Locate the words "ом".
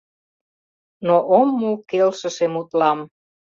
1.37-1.47